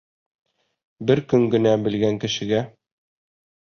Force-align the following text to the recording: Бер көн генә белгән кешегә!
Бер 1.11 1.23
көн 1.35 1.47
генә 1.53 1.77
белгән 1.87 2.21
кешегә! 2.27 2.67